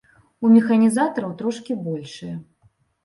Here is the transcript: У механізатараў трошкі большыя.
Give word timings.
У 0.47 0.49
механізатараў 0.53 1.35
трошкі 1.41 1.79
большыя. 1.89 2.33